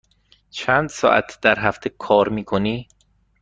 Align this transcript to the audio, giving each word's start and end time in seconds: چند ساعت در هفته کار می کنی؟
چند 0.51 0.89
ساعت 0.89 1.39
در 1.41 1.59
هفته 1.59 1.89
کار 1.89 2.29
می 2.29 2.43
کنی؟ 2.45 2.87